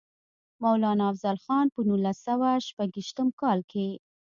[0.63, 3.87] مولانا افضل خان پۀ نولس سوه شپږيشتم کال کښې